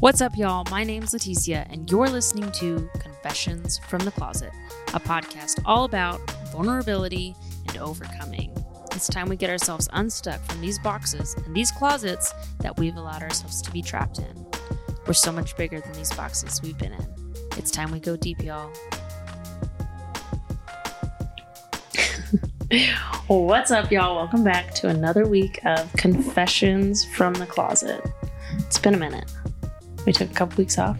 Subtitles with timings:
[0.00, 0.64] What's up, y'all?
[0.70, 4.50] My name's Leticia, and you're listening to Confessions from the Closet,
[4.92, 6.20] a podcast all about
[6.50, 7.34] vulnerability
[7.68, 8.52] and overcoming.
[8.92, 13.22] It's time we get ourselves unstuck from these boxes and these closets that we've allowed
[13.22, 14.46] ourselves to be trapped in.
[15.06, 17.34] We're so much bigger than these boxes we've been in.
[17.56, 18.70] It's time we go deep, y'all.
[23.28, 24.16] What's up, y'all?
[24.16, 28.04] Welcome back to another week of Confessions from the Closet.
[28.58, 29.32] It's been a minute.
[30.06, 30.98] We took a couple weeks off.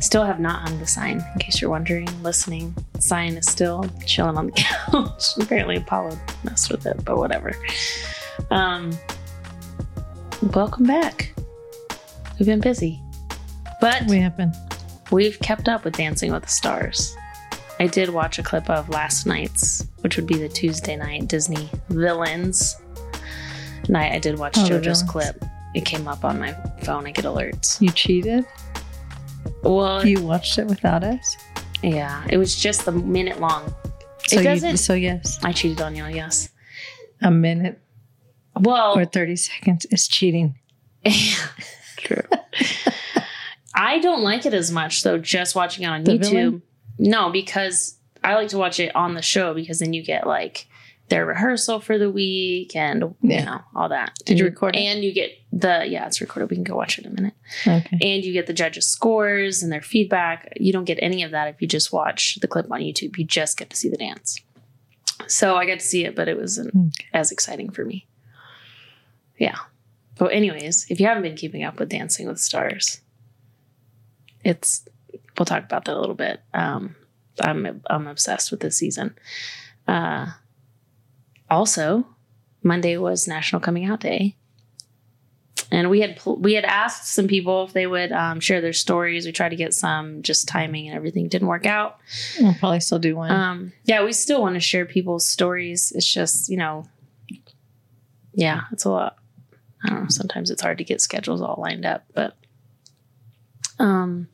[0.00, 2.74] Still have not hung the sign, in case you're wondering, listening.
[2.92, 5.24] The sign is still chilling on the couch.
[5.40, 7.52] Apparently, Apollo messed with it, but whatever.
[8.50, 8.90] Um,
[10.52, 11.32] welcome back.
[12.38, 13.00] We've been busy,
[13.80, 14.52] but We have been.
[15.10, 17.16] we've kept up with Dancing with the Stars.
[17.80, 21.68] I did watch a clip of last night's, which would be the Tuesday night Disney
[21.88, 22.76] Villains
[23.88, 24.12] night.
[24.12, 25.42] I did watch Oh, JoJo's clip.
[25.74, 26.52] It came up on my
[26.82, 27.06] phone.
[27.06, 27.80] I get alerts.
[27.80, 28.46] You cheated?
[29.62, 31.36] Well, You watched it without us?
[31.82, 33.74] yeah, it was just a minute long.
[34.28, 34.76] So it you doesn't.
[34.78, 35.38] so yes.
[35.44, 36.06] I cheated on you.
[36.06, 36.48] Yes.
[37.22, 37.78] A minute
[38.58, 40.58] Well, or 30 seconds is cheating.
[41.98, 42.22] True.
[43.74, 45.18] I don't like it as much though.
[45.18, 46.30] Just watching it on The YouTube.
[46.30, 46.62] villain?
[46.98, 50.66] No, because I like to watch it on the show because then you get like
[51.08, 54.14] their rehearsal for the week and you know all that.
[54.24, 54.78] Did you record it?
[54.78, 56.50] And you get the yeah, it's recorded.
[56.50, 57.34] We can go watch it in a minute.
[57.66, 57.98] Okay.
[58.02, 60.52] And you get the judges' scores and their feedback.
[60.56, 63.16] You don't get any of that if you just watch the clip on YouTube.
[63.16, 64.40] You just get to see the dance.
[65.28, 67.06] So I got to see it, but it wasn't Okay.
[67.12, 68.06] as exciting for me.
[69.38, 69.56] Yeah.
[70.18, 73.00] But anyways, if you haven't been keeping up with Dancing with Stars,
[74.44, 74.86] it's
[75.38, 76.40] we'll talk about that a little bit.
[76.52, 76.96] Um,
[77.40, 79.16] I'm I'm obsessed with this season.
[79.86, 80.26] Uh,
[81.50, 82.06] also,
[82.62, 84.36] Monday was National Coming Out Day,
[85.74, 88.72] and we had pl- we had asked some people if they would um, share their
[88.72, 89.26] stories.
[89.26, 91.98] We tried to get some, just timing and everything didn't work out.
[92.38, 93.32] We'll probably still do one.
[93.32, 95.92] Um, yeah, we still want to share people's stories.
[95.92, 96.86] It's just, you know,
[98.34, 99.16] yeah, it's a lot.
[99.84, 100.08] I don't know.
[100.10, 102.36] Sometimes it's hard to get schedules all lined up, but
[103.80, 104.28] um,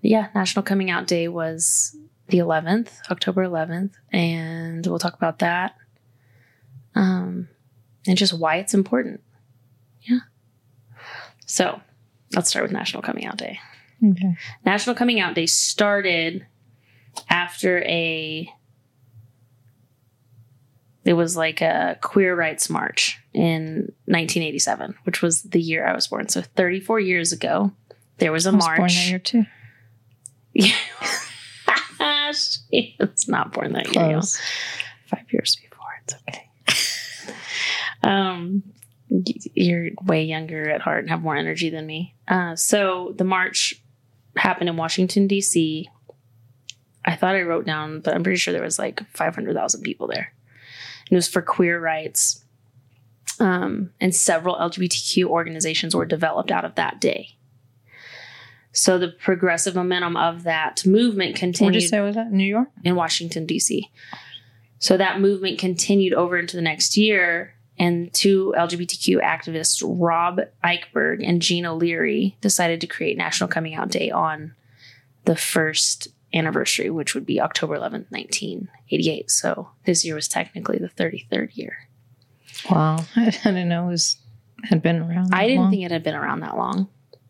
[0.00, 1.94] yeah, National Coming Out Day was
[2.28, 5.76] the 11th, October 11th, and we'll talk about that.
[6.94, 7.48] Um,
[8.06, 9.20] and just why it's important.
[11.46, 11.52] Yeah.
[11.52, 11.80] So
[12.34, 13.58] let's start with National Coming Out Day.
[14.04, 14.36] okay.
[14.64, 16.46] National Coming Out Day started
[17.30, 18.50] after a
[21.04, 26.08] it was like a queer rights march in 1987, which was the year I was
[26.08, 26.28] born.
[26.28, 27.70] So 34 years ago,
[28.18, 28.94] there was a I was born march.
[28.96, 29.46] that year too.
[32.32, 34.20] she was not born that year.
[35.06, 35.86] Five years before.
[36.02, 36.50] It's okay.
[38.02, 38.64] um,
[39.54, 42.14] you're way younger at heart and have more energy than me.
[42.28, 43.74] Uh, so the march
[44.36, 45.88] happened in Washington D.C.
[47.04, 50.32] I thought I wrote down, but I'm pretty sure there was like 500,000 people there.
[51.08, 52.44] And it was for queer rights.
[53.38, 57.36] Um, and several LGBTQ organizations were developed out of that day.
[58.72, 62.30] So the progressive momentum of that movement continued you say was that?
[62.30, 62.68] New York?
[62.84, 63.90] in Washington, D.C.
[64.78, 71.26] So that movement continued over into the next year, and two LGBTQ activists, Rob Eichberg
[71.26, 74.54] and Jean O'Leary, decided to create National Coming Out Day on
[75.24, 79.30] the first anniversary, which would be October 11th, 1988.
[79.30, 81.88] So this year was technically the 33rd year.
[82.70, 83.04] Wow.
[83.16, 84.16] I didn't know it was
[84.64, 85.34] had been around.
[85.34, 85.70] I didn't long.
[85.70, 86.88] think it had been around that long.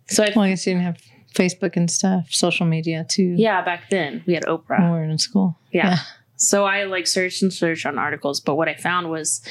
[0.08, 0.98] So I, Well, I guess you didn't have
[1.34, 3.34] Facebook and stuff, social media too.
[3.36, 4.78] yeah, back then we had Oprah.
[4.80, 5.58] When we were in school.
[5.72, 5.98] Yeah.
[6.36, 9.42] So I like searched and searched on articles, but what I found was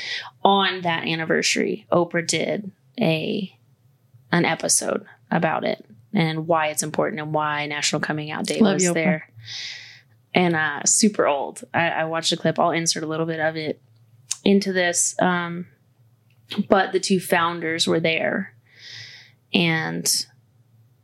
[0.44, 3.52] on that anniversary, Oprah did a
[4.32, 8.76] an episode about it and why it's important and why National Coming Out Day Love
[8.76, 9.30] was you, there.
[10.34, 11.64] And uh super old.
[11.74, 12.60] I, I watched the clip.
[12.60, 13.82] I'll insert a little bit of it
[14.44, 15.16] into this.
[15.20, 15.68] Um
[16.70, 18.54] but the two founders were there.
[19.54, 20.06] And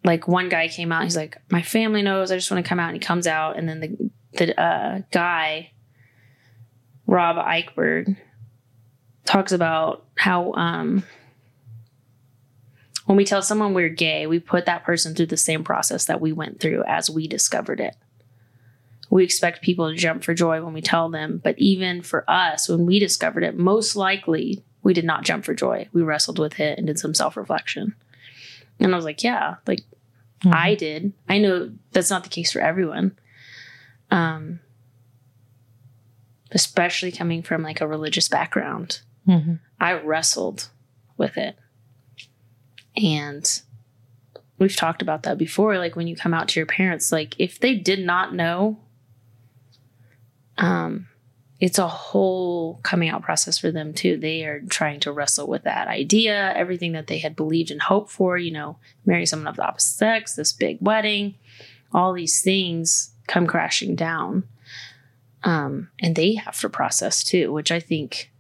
[0.04, 2.80] like one guy came out, he's like, My family knows, I just want to come
[2.80, 2.88] out.
[2.88, 5.72] And he comes out, and then the the uh, guy,
[7.06, 8.16] Rob Eichberg,
[9.26, 11.04] talks about how um,
[13.06, 16.22] when we tell someone we're gay, we put that person through the same process that
[16.22, 17.96] we went through as we discovered it.
[19.10, 22.70] We expect people to jump for joy when we tell them, but even for us,
[22.70, 25.90] when we discovered it, most likely we did not jump for joy.
[25.92, 27.96] We wrestled with it and did some self reflection.
[28.82, 29.82] And I was like, yeah, like
[30.44, 30.54] Mhm.
[30.56, 31.14] I did.
[31.30, 33.18] I know that's not the case for everyone.
[34.10, 34.60] Um,
[36.52, 39.02] especially coming from like a religious background.
[39.28, 39.60] Mhm.
[39.80, 40.70] I wrestled
[41.16, 41.58] with it.
[42.98, 43.62] And
[44.58, 45.78] we've talked about that before.
[45.78, 48.80] Like when you come out to your parents, like if they did not know,
[50.58, 51.08] um,
[51.62, 54.18] it's a whole coming out process for them too.
[54.18, 58.10] They are trying to wrestle with that idea, everything that they had believed and hoped
[58.10, 61.36] for, you know, marry someone of the opposite sex, this big wedding,
[61.94, 64.44] all these things come crashing down.
[65.44, 68.32] Um, and they have to process too, which I think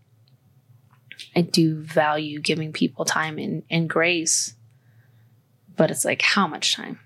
[1.35, 4.55] I do value giving people time and, and grace.
[5.77, 6.99] But it's like, how much time?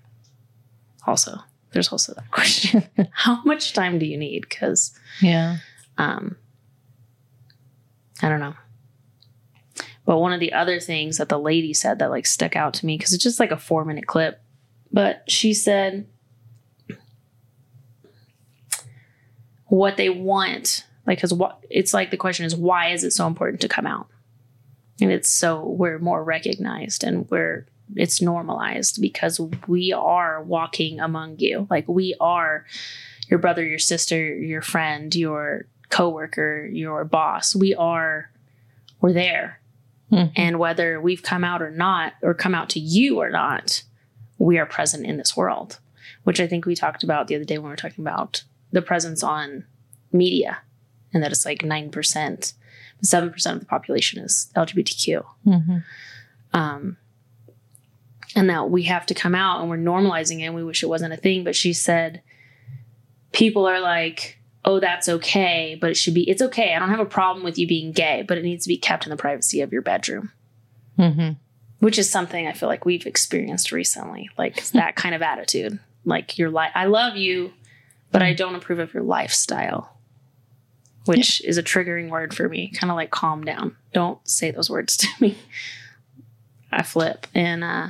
[1.06, 1.40] Also,
[1.72, 2.84] there's also that question.
[3.12, 4.48] how much time do you need?
[4.48, 5.58] Because Yeah.
[5.98, 6.36] Um,
[8.22, 8.54] I don't know.
[10.04, 12.86] But one of the other things that the lady said that like stuck out to
[12.86, 14.40] me because it's just like a four minute clip,
[14.92, 16.06] but she said
[19.66, 23.26] what they want, like, because what it's like the question is why is it so
[23.26, 24.06] important to come out?
[25.00, 31.38] And it's so we're more recognized and we're it's normalized because we are walking among
[31.38, 32.64] you, like we are
[33.28, 37.54] your brother, your sister, your friend, your coworker, your boss.
[37.54, 38.30] We are
[39.00, 39.60] we're there.
[40.10, 40.32] Mhm.
[40.36, 43.82] And whether we've come out or not or come out to you or not,
[44.38, 45.78] we are present in this world,
[46.24, 48.82] which I think we talked about the other day when we were talking about the
[48.82, 49.64] presence on
[50.12, 50.58] media
[51.12, 52.52] and that it's like 9%,
[53.04, 55.84] 7% of the population is LGBTQ Mhm.
[56.52, 56.96] um,
[58.34, 60.88] and that we have to come out and we're normalizing it and we wish it
[60.88, 62.22] wasn't a thing but she said
[63.32, 64.35] people are like
[64.66, 66.74] oh that's okay but it should be it's okay.
[66.74, 69.06] I don't have a problem with you being gay but it needs to be kept
[69.06, 70.32] in the privacy of your bedroom.
[70.98, 71.36] Mhm.
[71.78, 75.78] which is something i feel like we've experienced recently like that kind of attitude.
[76.04, 77.52] Like your life i love you
[78.12, 79.92] but i don't approve of your lifestyle.
[81.04, 83.76] Which is a triggering word for me kind of like calm down.
[83.92, 85.38] Don't say those words to me.
[86.72, 87.88] I flip and uh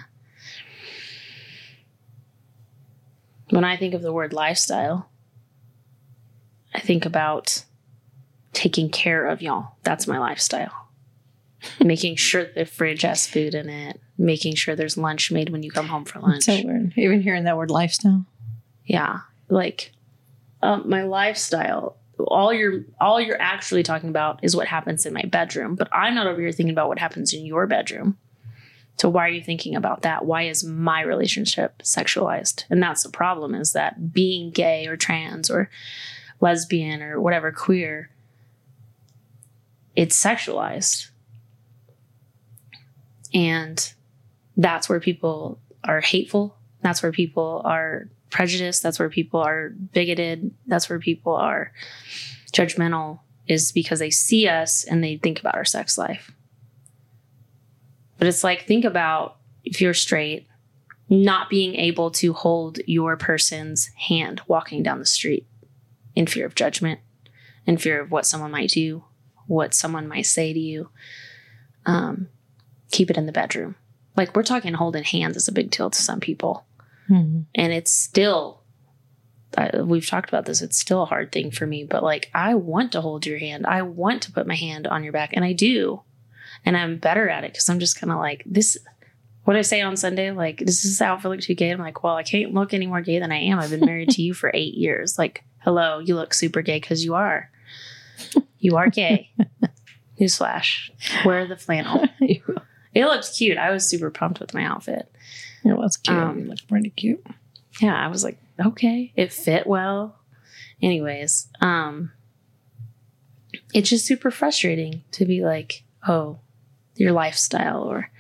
[3.51, 5.09] when i think of the word lifestyle
[6.77, 7.65] i think about
[8.57, 9.77] taking care of y'all.
[9.83, 10.89] That's my lifestyle.
[11.85, 14.01] Making sure the fridge has food in it.
[14.17, 16.47] Making sure there's lunch made when you come home for lunch.
[16.47, 16.95] That's that word.
[16.97, 18.25] Even hearing that word lifestyle.
[18.87, 19.21] yeah.
[19.49, 19.93] Like
[20.63, 25.21] um, my lifestyle all you're all you're actually talking about is what happens in my
[25.27, 28.17] bedroom but i'm not over here thinking about what happens in your bedroom.
[28.99, 30.25] So why are you thinking about that?
[30.25, 32.65] Why is my relationship sexualized?
[32.71, 35.69] And that's the problem is that being gay or trans or
[36.41, 38.11] lesbian or whatever queer
[39.97, 41.09] it's sexualized.
[43.35, 43.93] And
[44.57, 46.57] that's where people are hateful.
[46.83, 48.83] That's where people are prejudiced.
[48.83, 50.53] That's where people are bigoted.
[50.67, 51.73] That's where people are
[52.53, 56.33] judgmental is because they see us and they think about our sex life.
[58.19, 60.47] But it's like think about if you're straight
[61.09, 65.47] not being able to hold your person's hand walking down the street
[66.17, 66.99] in fear of judgment
[67.67, 69.05] in fear of what someone might do
[69.47, 70.89] what someone might say to you.
[71.85, 72.29] Um,
[72.91, 73.77] keep it in the bedroom.
[74.17, 76.65] Like we're talking holding hands is a big deal to some people.
[77.09, 77.45] Mhm.
[77.55, 78.63] and it's still
[79.57, 82.53] uh, we've talked about this it's still a hard thing for me but like i
[82.57, 83.65] want to hold your hand.
[83.65, 86.03] I want to put my hand on your back and i do.
[86.65, 88.77] And i'm better at it because i'm just kind of like this
[89.45, 90.33] what i say on sunday?
[90.33, 91.71] Like this is how i feel like too gay?
[91.71, 93.61] I'm like well i can't look any more gay than i am.
[93.61, 95.17] I've been married to you for eight years.
[95.17, 97.51] Like hello you look super gay because you are
[98.59, 99.31] you are gay
[100.21, 100.89] newsflash
[101.27, 105.13] wear the flannel it looks cute i was super pumped with my outfit
[105.65, 106.17] It was cute.
[106.17, 107.27] Um, it looked pretty cute.
[107.81, 110.17] yeah, I was like, okay, it fit well.
[110.81, 112.13] Anyways, um
[113.75, 116.39] it's just super frustrating to be like, oh,
[116.95, 118.11] your lifestyle or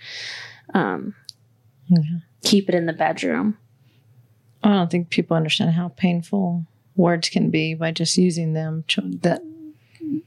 [0.74, 1.14] um
[1.88, 2.18] Yeah.
[2.42, 3.56] keep it in the bedroom.
[4.64, 8.84] I don't think people understand how painful words can be by just using them
[9.22, 9.42] that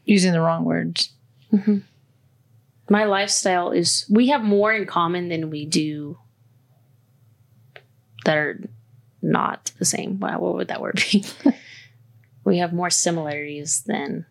[0.05, 1.11] using the wrong words.
[1.51, 1.79] Mm-hmm.
[2.89, 6.17] My lifestyle is we have more in common than we do
[8.25, 8.59] that are
[9.21, 10.19] not the same.
[10.19, 11.23] Wow, what would that word be?
[12.43, 14.25] we have more similarities than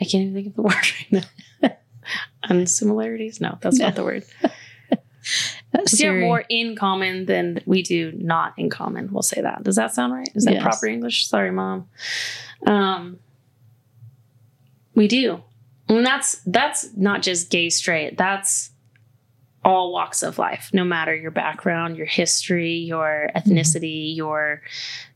[0.00, 1.24] I can't even think of the word right
[1.62, 1.70] now.
[2.48, 3.40] Unsimilarities?
[3.40, 4.24] No, that's not the word.
[5.74, 9.12] That's We have more in common than we do not in common.
[9.12, 9.64] We'll say that.
[9.64, 10.28] Does that sound right?
[10.34, 10.62] Is that Yes.
[10.62, 11.26] proper English?
[11.26, 11.88] Sorry, mom.
[12.64, 13.18] Um,
[14.94, 15.42] we do,
[15.88, 18.16] and that's that's not just gay straight.
[18.16, 18.70] That's
[19.64, 24.62] all walks of life, no matter your background, your history, your ethnicity, your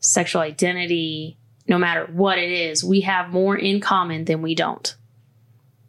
[0.00, 1.38] sexual identity.
[1.68, 4.96] No matter what it is, we have more in common than we don't.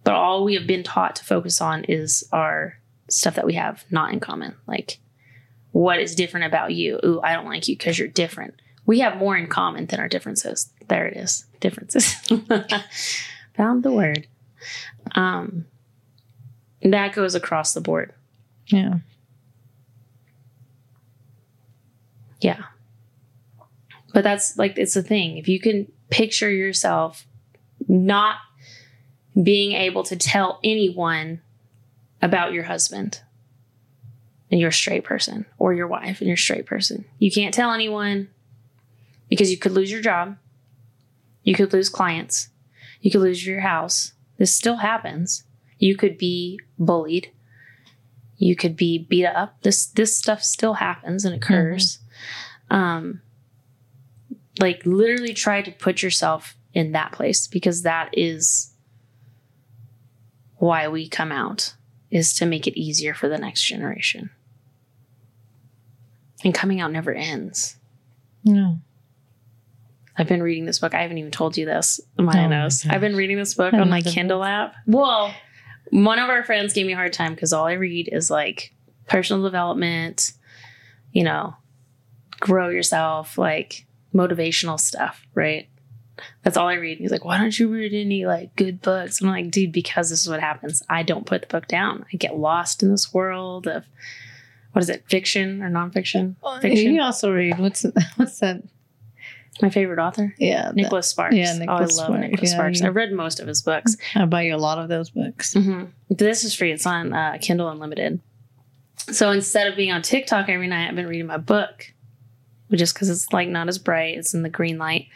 [0.04, 2.79] But all we have been taught to focus on is our
[3.10, 4.56] stuff that we have not in common.
[4.68, 5.00] Like
[5.72, 7.00] what is different about you?
[7.04, 8.56] Ooh, I don't like you because you're different.
[8.86, 10.72] We have more in common than our differences.
[10.88, 11.46] There it is.
[11.60, 12.16] Differences.
[13.56, 14.28] Found the word.
[15.14, 15.66] Um,
[16.82, 18.14] that goes across the board.
[18.68, 18.96] Yeah.
[22.42, 22.64] Yeah.
[24.14, 25.38] But that's like, it's a thing.
[25.38, 27.28] If you can picture yourself
[27.88, 28.38] not
[29.42, 31.42] being able to tell anyone
[32.22, 33.22] about your husband
[34.52, 37.54] and you're a straight person or your wife and you're a straight person, you can't
[37.54, 38.30] tell anyone
[39.30, 40.38] because you could lose your job,
[41.44, 42.50] you could lose clients,
[43.02, 44.14] you could lose your house.
[44.38, 45.44] This still happens.
[45.78, 47.32] You could be bullied.
[48.38, 49.62] You could be beat up.
[49.62, 52.00] This this stuff still happens and occurs.
[52.70, 53.22] Um
[54.60, 58.74] like literally try to put yourself in that place because that is
[60.58, 61.74] why we come out
[62.12, 64.30] is to make it easier for the next generation.
[66.44, 67.78] And coming out never ends.
[68.44, 68.80] No.
[70.18, 70.94] I've been reading this book.
[70.94, 72.00] I haven't even told you this.
[72.18, 72.84] Oh Maya my knows.
[72.84, 72.94] gosh.
[72.94, 74.74] I've been reading this book on my Another Kindle app.
[74.86, 75.34] Well,
[75.92, 78.74] one of our friends gave me a hard time because all I read is like
[79.08, 80.34] personal development,
[81.12, 81.56] you know,
[82.40, 85.70] grow yourself, like motivational stuff, right?
[86.44, 86.98] That's all I read.
[87.00, 89.22] He's like, why don't you read any like good books?
[89.22, 90.84] I'm like, dude, because this is what happens.
[90.90, 92.06] I don't put the book down.
[92.14, 93.86] I get lost in this world of
[94.74, 96.36] what is it, fiction or nonfiction?
[96.62, 96.94] Fiction.
[96.96, 97.86] You also read what's
[98.18, 98.62] what's that?
[99.62, 101.36] My favorite author, Yeah, that- Nicholas Sparks.
[101.36, 102.22] yeah, oh, I love Sparks.
[102.22, 102.80] Nicholas Yeah, Sparks.
[102.80, 103.98] you- I've read most of his books.
[104.16, 105.54] I buy you a lot of those books.
[105.54, 106.72] hmm This is free.
[106.72, 108.22] It's on uh, Kindle Unlimited.
[109.12, 111.92] So instead of being on TikTok every night, I've been reading my book,
[112.72, 114.18] just because it's like not as bright.
[114.18, 115.08] It's in the green light,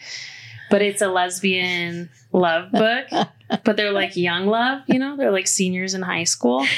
[0.74, 3.06] but it's a lesbian love book.
[3.64, 5.16] but they're like young love, you know.
[5.16, 6.64] They're like seniors in high school.
[6.64, 6.70] Is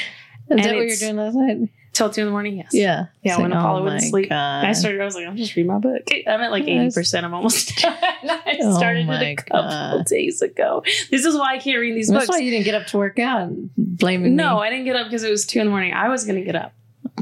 [0.50, 1.70] And that what you're doing last night?
[1.94, 2.58] Till two in the morning.
[2.58, 2.68] Yes.
[2.74, 3.06] Yeah.
[3.22, 4.28] Yeah, It's when like, Apollo oh went to sleep.
[4.28, 4.64] God.
[4.66, 5.00] I started.
[5.00, 6.02] I was like, I'll just read my book.
[6.26, 7.24] I'm at like 80%.
[7.24, 7.96] I'm almost done.
[8.02, 10.04] I Oh started my it a couple God.
[10.04, 10.82] days ago.
[11.10, 12.36] This is why I can't read these That's books.
[12.36, 13.48] why you didn't get up to work out.
[13.78, 14.50] Blaming No, me.
[14.56, 15.94] No, I didn't get up because it was two in the morning.
[15.94, 16.74] I was going to get up.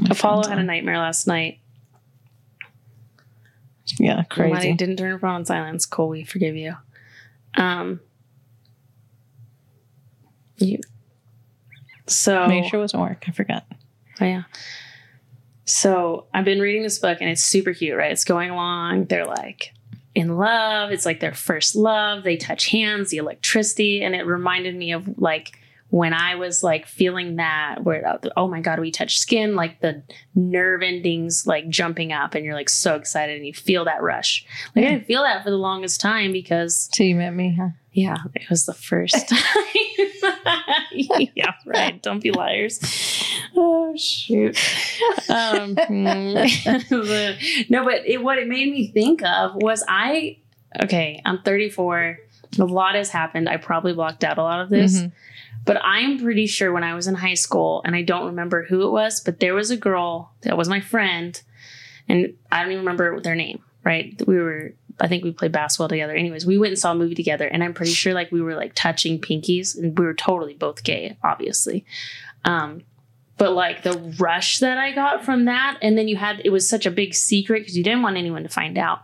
[0.09, 1.59] Apollo had a nightmare last night.
[3.99, 4.73] Yeah, Money crazy.
[4.73, 5.85] didn't turn her phone on silence.
[5.85, 6.75] Cool, we forgive you.
[7.55, 7.99] Um,
[10.57, 10.79] you.
[12.07, 13.25] So Make sure it wasn't work.
[13.27, 13.65] I forgot.
[14.21, 14.43] Oh, yeah.
[15.65, 18.11] So I've been reading this book and it's super cute, right?
[18.11, 19.05] It's going along.
[19.05, 19.73] They're like
[20.13, 20.91] in love.
[20.91, 22.23] It's like their first love.
[22.23, 24.03] They touch hands, the electricity.
[24.03, 28.59] And it reminded me of like when I was like feeling that where, oh my
[28.59, 32.95] God, we touch skin, like the nerve endings like jumping up and you're like so
[32.95, 34.45] excited and you feel that rush.
[34.75, 37.69] Like I didn't feel that for the longest time because Till you met me, huh?
[37.93, 40.59] yeah, it was the first time.
[40.91, 42.01] yeah, right.
[42.01, 42.79] Don't be liars.
[43.55, 44.57] Oh shoot.
[45.29, 46.33] Um, no,
[47.83, 50.37] but it, what it made me think of was I.
[50.83, 52.19] Okay, I'm 34.
[52.59, 53.47] A lot has happened.
[53.49, 55.11] I probably blocked out a lot of this, Mhm.
[55.65, 58.87] But I'm pretty sure when I was in high school, and I don't remember who
[58.87, 61.41] it was, but there was a girl that was my friend,
[62.07, 63.63] and I don't even remember their name.
[63.83, 64.19] Right?
[64.25, 66.13] We were I think we played basketball together.
[66.13, 68.55] Anyways, we went and saw a movie together, and I'm pretty sure like we were
[68.55, 71.85] like touching pinkies, and we were totally both gay, obviously.
[72.45, 72.83] Um,
[73.37, 76.67] but like the rush that I got from that, and then you had it was
[76.69, 79.01] such a big secret because you didn't want anyone to find out.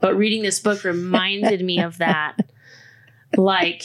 [0.00, 2.36] But reading this book reminded me of that.
[3.34, 3.84] Like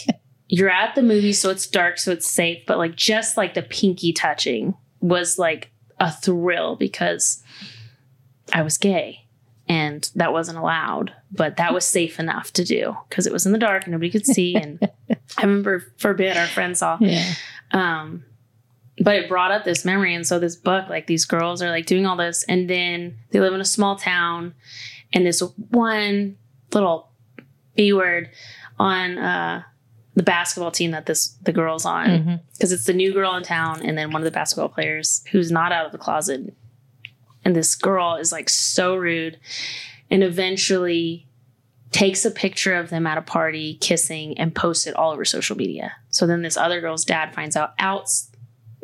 [0.50, 3.62] you're at the movie, so it's dark, so it's safe, but like just like the
[3.62, 7.44] pinky touching was like a thrill because
[8.54, 9.28] I was gay
[9.68, 13.52] and that wasn't allowed, but that was safe enough to do because it was in
[13.52, 14.56] the dark and nobody could see.
[14.56, 14.80] And
[15.38, 16.98] I remember Forbid, our friend saw.
[17.02, 17.34] Yeah.
[17.72, 18.24] Um,
[19.00, 20.16] but it brought up this memory.
[20.16, 23.40] And so this book, like these girls are like doing all this, and then they
[23.40, 24.56] live in a small town,
[25.14, 26.38] and this one
[26.74, 27.12] little
[27.76, 28.30] B word
[28.80, 29.64] on uh
[30.18, 32.08] the basketball team that this the girl's on.
[32.08, 32.36] Mm-hmm.
[32.54, 35.52] Because it's the new girl in town and then one of the basketball players who's
[35.52, 36.56] not out of the closet.
[37.46, 39.40] And this girl is like so rude
[40.10, 41.28] and eventually
[41.92, 45.56] takes a picture of them at a party kissing and posts it all over social
[45.56, 45.94] media.
[46.10, 48.32] So then this other girl's dad finds out outs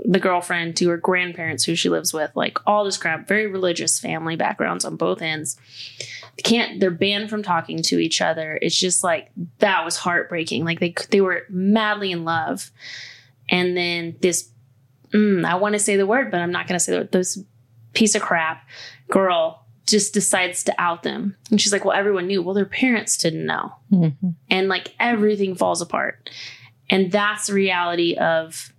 [0.06, 4.00] the girlfriend to her grandparents who she lives with like all this crap very religious
[4.00, 5.58] family backgrounds on both ends.
[6.38, 8.60] They can't they're banned from talking to each other.
[8.62, 10.66] It's just like that was heartbreaking.
[10.66, 12.72] Like they they were madly in love.
[13.50, 14.50] And then this
[15.14, 17.12] mm, i want to say the word but i'm not going to say the word
[17.12, 17.40] this
[17.94, 18.68] piece of crap
[19.10, 21.36] girl just decides to out them.
[21.52, 22.42] And she's like well everyone knew.
[22.42, 23.74] Well their parents didn't know.
[23.92, 24.36] Mhm.
[24.50, 26.30] and like everything falls apart.
[26.90, 28.73] And that's the reality of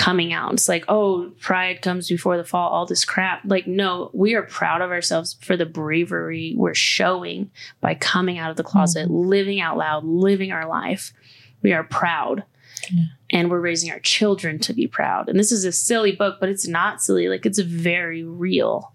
[0.00, 0.54] coming out.
[0.54, 3.42] It's like, oh, pride comes before the fall, all this crap.
[3.44, 7.50] Like, no, we are proud of ourselves for the bravery we're showing
[7.82, 9.28] by coming out of the closet, Mm-hmm.
[9.28, 11.12] living out loud, living our life.
[11.60, 12.44] We are proud.
[12.90, 13.04] Yeah.
[13.28, 15.28] And we're raising our children to be proud.
[15.28, 17.28] And this is a silly book, but it's not silly.
[17.28, 18.94] Like, it's very real.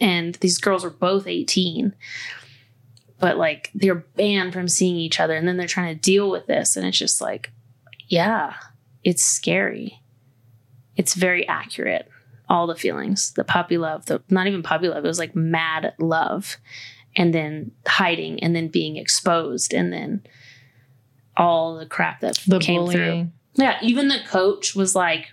[0.00, 1.94] And these girls are both 18
[3.18, 6.46] but like they're banned from seeing each other and then they're trying to deal with
[6.46, 7.52] this and it's just like
[8.08, 8.54] yeah
[9.04, 10.01] it's scary
[10.96, 12.08] it's very accurate
[12.48, 15.94] all the feelings the puppy love the not even puppy love it was like mad
[15.98, 16.58] love
[17.16, 20.22] and then hiding and then being exposed and then
[21.36, 23.32] all the crap that The came through bullying.
[23.54, 25.28] yeah, even the coach was like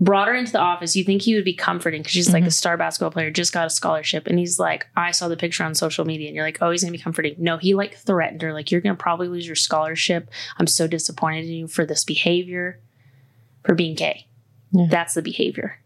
[0.00, 0.94] brought her into the office.
[0.94, 2.50] You think he would be comforting because she's like a mm-hmm.
[2.50, 5.74] star basketball player, just got a scholarship, and he's like, I saw the picture on
[5.74, 7.34] social media, and you're like, oh, he's gonna be comforting.
[7.38, 10.30] No, he like threatened her, like, you're gonna probably lose your scholarship.
[10.58, 12.80] I'm so disappointed in you for this behavior,
[13.64, 14.27] for being gay.
[14.72, 14.86] Yeah.
[14.90, 15.78] That's the behavior.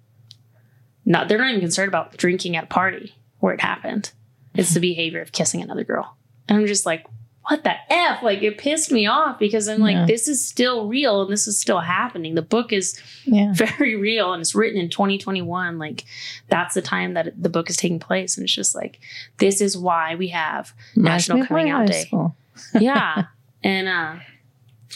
[1.04, 4.12] Not they're not even concerned about drinking at a party where it happened.
[4.54, 6.16] It's the behavior of kissing another girl.
[6.48, 7.06] And I'm just like,
[7.48, 8.22] what the F?
[8.22, 10.06] Like it pissed me off because I'm like, Yeah.
[10.06, 12.34] this is still real and this is still happening.
[12.36, 13.52] The book is Yeah.
[13.54, 15.78] very real and it's written in 2021.
[15.78, 16.04] Like
[16.48, 18.36] that's the time that the book is taking place.
[18.36, 19.00] And it's just like,
[19.38, 22.80] this is why we have National Reminds me of Coming Out Day.
[22.84, 23.24] yeah.
[23.64, 24.16] And uh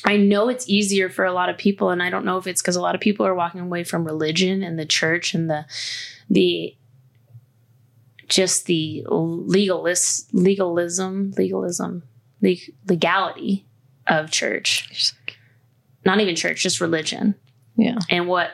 [0.04, 2.60] I know it's easier for a lot of people, and I don't know if it's
[2.62, 5.64] because a lot of people are walking away from religion and the church and the
[6.28, 6.76] the
[8.28, 12.02] just the legalist legalism legalism
[12.42, 13.64] leg, legality
[14.08, 15.14] of church
[16.04, 17.36] not even church just religion
[17.76, 17.98] Yeah.
[18.10, 18.50] and what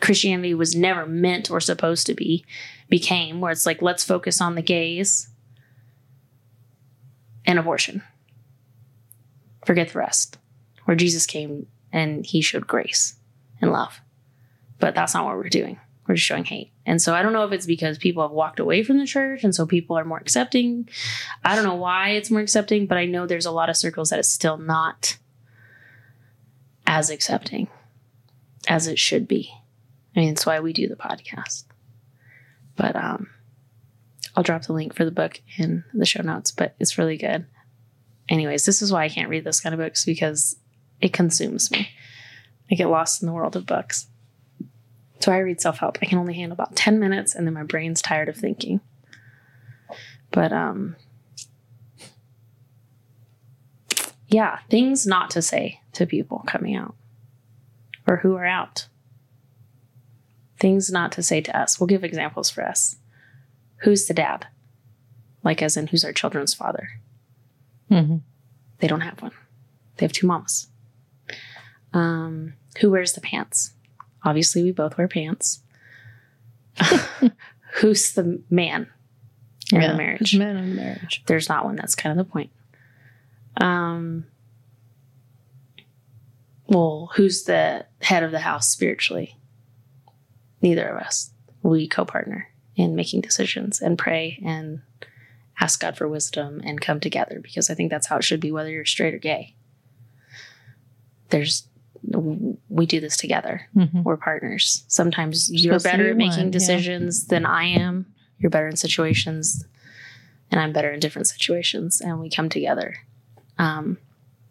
[0.00, 2.44] Christianity was never meant or supposed to be
[2.88, 5.28] became, where it's like, let's focus on the gays
[7.44, 8.02] and abortion.
[9.66, 10.38] Forget the rest.
[10.88, 13.14] Where Jesus came and he showed grace
[13.60, 14.00] and love.
[14.78, 15.78] But that's not what we're doing.
[16.06, 16.72] We're just showing hate.
[16.86, 19.44] And so I don't know if it's because people have walked away from the church
[19.44, 20.88] and so people are more accepting.
[21.44, 24.08] I don't know why it's more accepting, but I know there's a lot of circles
[24.08, 25.18] that it's still not
[26.86, 27.68] as accepting
[28.66, 29.52] as it should be.
[30.16, 31.64] I mean, it's why we do the podcast.
[32.76, 33.28] But um,
[34.34, 37.44] I'll drop the link for the book in the show notes, but it's really good.
[38.26, 40.56] Anyways, this is why I can't read this kind of books because
[41.00, 41.90] it consumes me.
[42.70, 44.06] I get lost in the world of books.
[45.20, 45.98] So I read self help.
[46.00, 48.80] I can only handle about 10 minutes and then my brain's tired of thinking.
[50.30, 50.96] But um
[54.28, 56.94] yeah, things not to say to people coming out
[58.06, 58.86] or who are out.
[60.60, 61.78] Things not to say to us.
[61.80, 62.96] We'll give examples for us.
[63.82, 64.46] Who's the dad?
[65.44, 66.88] Like, as in, who's our children's father?
[67.88, 68.16] hmm
[68.80, 69.30] They don't have one.
[69.96, 70.66] They have two mamas.
[71.92, 73.72] Um, who wears the pants?
[74.24, 75.60] Obviously, we both wear pants.
[77.74, 78.88] who's the man
[79.72, 80.36] in the marriage?
[80.36, 81.22] Men in marriage.
[81.26, 81.76] there's not one.
[81.76, 82.50] That's kind of the point.
[83.60, 84.26] Um,
[86.66, 89.36] well, who's the head of the house spiritually?
[90.62, 91.30] Neither of us.
[91.62, 94.82] We co partner in making decisions and pray and
[95.60, 98.52] ask God for wisdom and come together because I think that's how it should be,
[98.52, 99.54] whether you're straight or gay.
[101.30, 101.67] There's,
[102.68, 104.84] we do this together hmm we're partners.
[104.88, 106.52] Sometimes you're better at making one, yeah.
[106.52, 108.06] decisions than I am.
[108.38, 109.64] You're better in situations,
[110.50, 112.94] and I'm better in different situations, and we come together.
[113.58, 113.98] Um,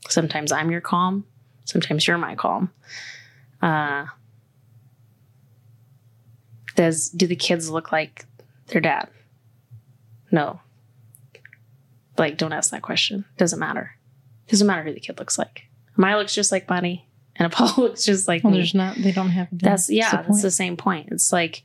[0.09, 1.25] sometimes I'm your calm.
[1.65, 2.71] Sometimes you're my calm.
[3.61, 4.07] Uh,
[6.75, 8.25] does do the kids look like
[8.67, 9.09] their dad?
[10.31, 10.59] No.
[12.17, 13.25] Like, don't ask that question.
[13.37, 13.91] Doesn't matter.
[14.47, 15.63] Doesn't matter who the kid looks like.
[15.95, 17.06] Maya looks just like Bunny,
[17.39, 18.95] and Apollo looks just like Well, there's not.
[18.97, 19.47] They don't have.
[19.51, 21.63] that's yeah the that's the same point it's like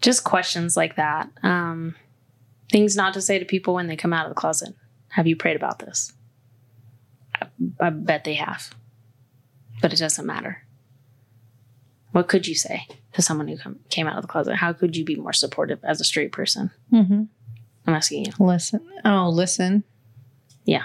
[0.00, 1.94] just questions like that um
[2.72, 4.74] things not to say to people when they come out of the closet
[5.08, 6.12] have you prayed about this
[7.40, 7.46] i,
[7.80, 8.70] I bet they have
[9.82, 10.64] but it doesn't matter
[12.12, 14.96] what could you say to someone who come, came out of the closet how could
[14.96, 17.24] you be more supportive as a straight person Mm-hmm.
[17.86, 18.80] i'm asking you Listen.
[19.04, 19.84] Oh, listen.
[20.64, 20.84] yeah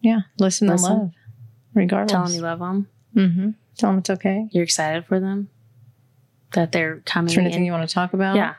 [0.00, 0.92] Yeah, listen, Listen.
[0.92, 1.12] and love,
[1.78, 2.12] regardless.
[2.12, 3.50] tell them you love them Mm-hmm.
[3.76, 4.48] Tell them it's okay.
[4.52, 5.48] you're excited for them
[6.52, 8.36] that they're coming Is there anything in you want to talk about?
[8.36, 8.54] yeah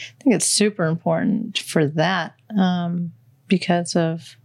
[0.00, 3.12] I think it's super important for that um,
[3.48, 4.36] because of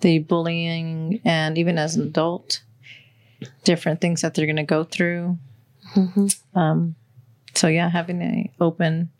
[0.00, 2.62] the bullying and even as an adult,
[3.64, 5.38] different things that they're going to go through.
[5.94, 6.38] Mhm.
[6.54, 6.94] Um,
[7.54, 9.10] so yeah, having an open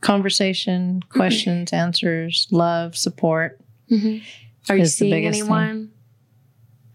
[0.00, 3.60] conversation, questions, answers, love, support.
[3.90, 4.22] Mhm.
[4.70, 5.50] Are you is the seeing biggest thing.
[5.52, 5.90] anyone?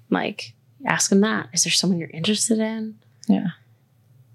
[0.10, 0.54] Like,
[0.86, 1.50] ask them that.
[1.54, 2.96] Is there someone you're interested in?
[3.28, 3.50] Yeah.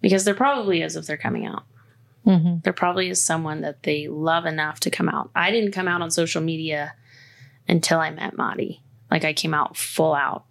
[0.01, 1.65] because there probably is if they're coming out.
[2.25, 5.31] hmm There probably is someone that they love enough to come out.
[5.35, 6.95] I didn't come out on social media
[7.69, 8.81] until I met Madi.
[9.11, 10.45] Like I came out full out.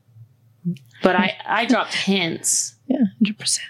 [1.03, 2.75] But I, I dropped hints.
[2.87, 3.67] Yeah, hundred percent.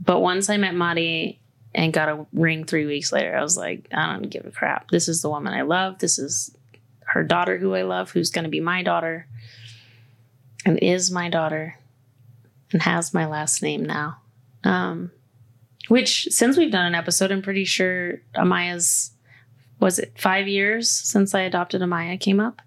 [0.00, 1.40] But once I met Madi
[1.74, 4.90] and got a ring three weeks later, I was like, I don't give a crap.
[4.90, 5.98] This is the woman I love.
[5.98, 6.54] This is
[7.06, 9.26] her daughter who I love, who's going to be my daughter
[10.66, 11.78] and is my daughter
[12.72, 14.18] and has my last name now.
[14.64, 15.12] Um,
[15.88, 19.12] which, since we've done an episode, I'm pretty sure Amaya's,
[19.80, 22.60] was it five years since I adopted Amaya came up?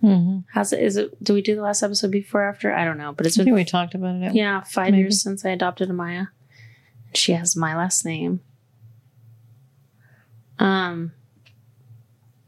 [0.00, 0.82] hmm How's it?
[0.82, 1.22] Is it?
[1.22, 2.74] Do we do the last episode before or after?
[2.74, 4.34] I don't know, but it's I been we talked about it.
[4.34, 5.02] yeah, five Maybe.
[5.02, 6.28] years since I adopted Amaya.
[7.14, 8.40] She has my last name.
[10.58, 11.12] Um,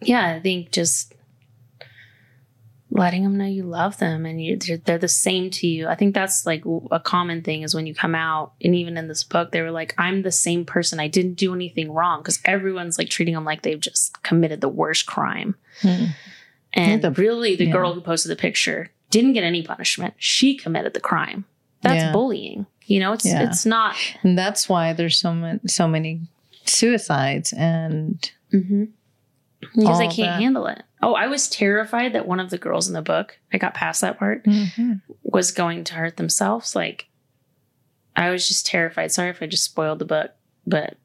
[0.00, 1.14] yeah, I think just
[2.94, 5.88] letting them know you love them and you they're, they're the same to you.
[5.88, 9.08] I think that's like a common thing is when you come out and even in
[9.08, 11.00] this book they were like I'm the same person.
[11.00, 14.68] I didn't do anything wrong because everyone's like treating them like they've just committed the
[14.68, 15.54] worst crime.
[15.80, 16.08] Mhm.
[16.74, 17.72] And the- really, the yeah.
[17.72, 20.14] girl who posted the picture didn't get any punishment.
[20.18, 21.44] She committed the crime.
[21.82, 22.12] That's Yeah.
[22.12, 22.66] bullying.
[22.86, 23.42] You know, it's Yeah.
[23.48, 23.96] it's not.
[24.22, 26.20] And that's why there's so many so many
[26.66, 30.40] suicides and Because they can't that.
[30.40, 30.82] handle it.
[31.02, 34.00] Oh, I was terrified that one of the girls in the book, I got past
[34.02, 34.46] that part,
[35.24, 36.76] was going to hurt themselves.
[36.76, 37.08] Like,
[38.14, 39.10] I was just terrified.
[39.10, 40.30] Sorry if I just spoiled the book,
[40.66, 40.96] but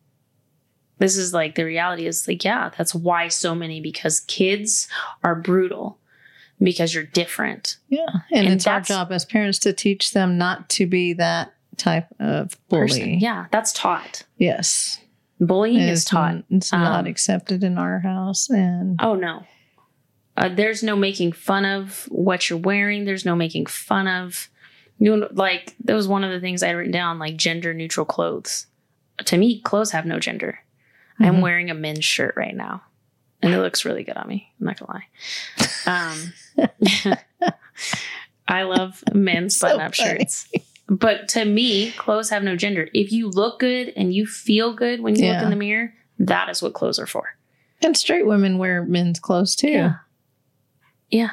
[1.00, 4.88] this is like the reality is like, yeah, that's why so many, because kids
[5.24, 5.98] are brutal
[6.62, 7.78] because you're different.
[7.90, 8.06] Yeah.
[8.32, 12.08] And, And it's our job as parents to teach them not to be that type
[12.20, 12.82] of bully.
[12.88, 13.20] Person.
[13.20, 14.24] Yeah, that's taught.
[14.38, 15.00] Yes.
[15.40, 16.32] Bullying is It's taught.
[16.32, 18.50] n- It's not Um, accepted in our house.
[18.50, 19.44] And Oh no.
[20.38, 23.06] Uh, there's no making fun of what you're wearing.
[23.06, 24.50] There's no making fun of
[25.00, 28.06] you know, like that was one of the things I written down like gender neutral
[28.06, 28.66] clothes.
[29.26, 30.60] To me, clothes have no gender.
[31.20, 31.42] I'm Mhm.
[31.42, 32.84] wearing a men's shirt right now.
[33.42, 34.52] And it looks really good on me.
[34.60, 35.02] I'm not gonna
[35.86, 36.08] lie.
[37.06, 37.18] Um
[38.48, 40.50] I love men's button up shirts.
[40.90, 42.88] But to me, clothes have no gender.
[42.94, 46.50] If you look good and you feel good when you look in the mirror, that
[46.50, 47.36] is what clothes are for.
[47.84, 49.70] and straight women wear men's clothes too.
[49.70, 49.94] Yeah.
[51.10, 51.30] Yeah.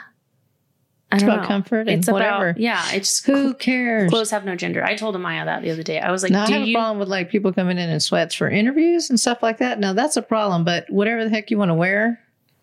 [1.13, 1.47] I It's about know.
[1.49, 2.51] comfort and It's whatever.
[2.51, 2.83] about yeah.
[2.93, 4.11] It's Who cares?
[4.11, 4.83] clothes have no gender.
[4.85, 6.01] I told Amaya that the other day.
[6.01, 8.01] I was like, now I "Do have a problem with like people coming in in
[8.01, 9.79] sweats for interviews and stuff like that.
[9.79, 12.21] Now that's a problem, but whatever the heck you want to wear,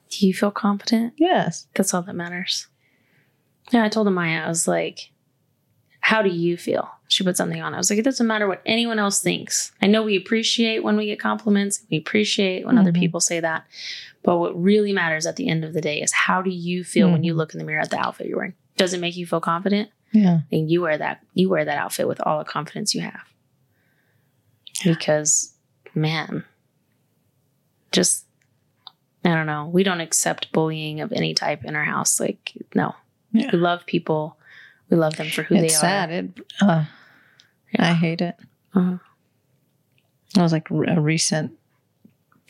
[0.10, 1.14] Do you feel confident?
[1.18, 1.68] yes.
[1.76, 2.68] That's all that matters.
[3.72, 4.44] Yeah, I told Amaya.
[4.44, 5.12] I was like,
[6.02, 7.74] "How do you feel?" She put something on.
[7.74, 9.74] I was like, "It doesn't matter what anyone else thinks.
[9.82, 11.82] I know we appreciate when we get compliments.
[11.92, 13.00] We appreciate when other Mhm.
[13.00, 13.66] people say that,
[14.24, 17.12] but what really matters at the end of the day is how do you feel
[17.12, 17.38] when you Mhm.
[17.38, 18.54] look in the mirror at the outfit you're wearing?
[18.78, 19.90] Does it make you feel confident?
[20.14, 20.42] Yeah.
[20.52, 23.24] and you wear that you wear that outfit with all the confidence you have
[24.84, 25.54] because
[25.96, 26.44] man
[27.94, 28.26] just
[29.24, 32.94] i don't know we don't accept bullying of any type in our house like no
[33.32, 33.50] Yeah.
[33.54, 34.38] we love people
[34.90, 36.10] we love them for who it's they sad.
[36.10, 36.30] are It,
[36.62, 36.86] uh,
[37.80, 38.36] I hate it.
[38.74, 38.98] Uh-huh.
[40.38, 41.58] I was like a recent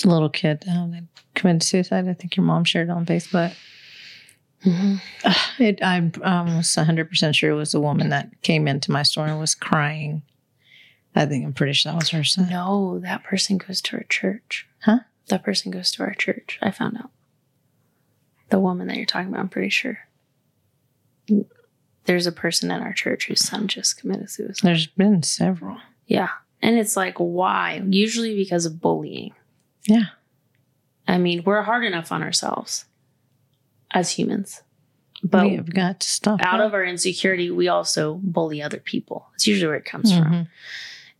[0.05, 1.03] little kid um, that
[1.35, 2.07] committed suicide.
[2.07, 3.53] I think your mom shared it on Facebook.
[4.65, 5.01] Mhm.
[5.59, 9.39] It, I'm almost 100% sure it was the woman that came into my store and
[9.39, 10.21] was crying.
[11.15, 12.47] I think I'm pretty sure that was her son.
[12.49, 14.99] no that person goes to our church Huh?
[15.27, 17.11] that person goes to our church i found out
[18.49, 19.99] the woman that you're talking about i'm pretty sure
[22.11, 25.77] there's a person in our church whose son just committed suicide There's been several.
[26.07, 26.27] Yeah.
[26.61, 27.81] And it's like, why?
[27.87, 29.33] Usually because of bullying.
[29.87, 30.07] Yeah.
[31.07, 32.83] I mean, we're hard enough on ourselves
[33.91, 34.61] as humans.
[35.23, 36.41] But we have got to stop.
[36.41, 36.65] out that.
[36.65, 39.27] of our insecurity, we also bully other people.
[39.35, 40.25] It's usually where it comes from.
[40.31, 40.47] Mhm.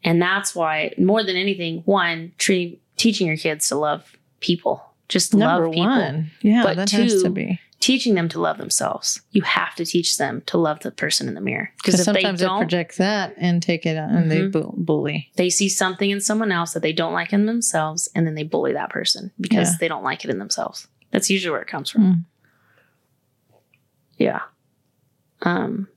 [0.03, 5.33] And that's why, more than anything, one, treating, teaching your kids to love people, just
[5.33, 5.87] Number love people.
[5.89, 6.31] one.
[6.41, 7.59] Yeah, But that has to two, be.
[7.81, 9.21] Teaching them to love themselves.
[9.31, 11.71] You have to teach them to love the person in the mirror.
[11.77, 14.51] Because they sometimes they, don't, project that and take it and they Mhm.
[14.51, 15.29] bu- bully.
[15.35, 18.43] they see something in someone else that they don't like in themselves and then they
[18.43, 19.77] bully that person because Yeah.
[19.79, 22.25] they don't like it in themselves that's usually where it comes from Mm.
[24.17, 24.41] yeah
[25.41, 25.87] um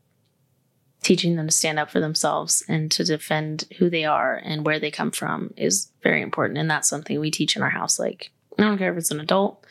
[1.02, 4.78] teaching them to stand up for themselves and to defend who they are and where
[4.80, 8.30] they come from is very important and that's something we teach in our house like
[8.58, 9.64] i don't care if it's an adult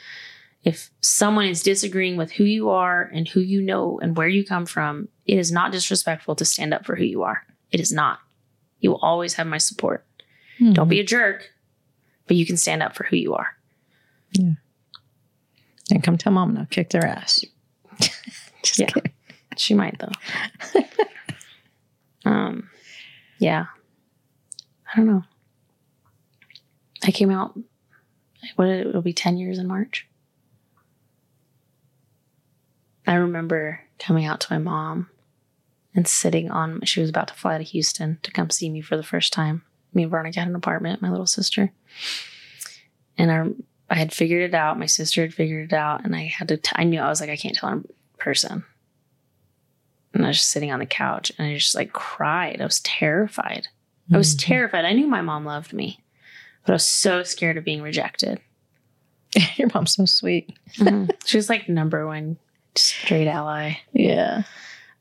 [0.63, 4.45] if someone is disagreeing with who you are and who you know and where you
[4.45, 7.91] come from it is not disrespectful to stand up for who you are it is
[7.91, 8.19] not
[8.79, 10.05] you will always have my support
[10.73, 11.49] don't be a jerk,
[12.27, 13.47] but you can stand up for who you are.
[14.33, 14.51] Yeah.
[15.91, 17.43] And come tell mom and I'll kick their ass.
[18.63, 18.85] Just Yeah.
[18.85, 19.11] kidding.
[19.57, 20.79] She might though.
[22.29, 22.69] um,
[23.39, 23.65] yeah.
[24.93, 25.23] I don't know.
[27.03, 27.57] I came out.
[28.55, 30.07] What it'll be ten years in March.
[33.05, 35.09] I remember coming out to my mom
[35.95, 36.81] and sitting on.
[36.85, 39.63] She was about to fly to Houston to come see me for the first time.
[39.93, 41.01] Me and Veronica had an apartment.
[41.01, 41.71] My little sister,
[43.17, 43.45] and I
[43.93, 44.79] I had figured it out.
[44.79, 46.57] My sister had figured it out, and I had to.
[46.57, 47.85] T- I knew I was like, I can't tell in
[48.17, 48.63] person.
[50.13, 52.61] And I was just sitting on the couch, and I just like cried.
[52.61, 53.67] I was terrified.
[54.11, 54.39] I was Mhm.
[54.45, 54.85] terrified.
[54.85, 55.99] I knew my mom loved me,
[56.65, 58.39] but I was so scared of being rejected.
[59.57, 60.57] Your mom's so sweet.
[61.25, 62.37] she was like number one
[62.75, 63.73] straight ally.
[63.93, 64.43] Yeah.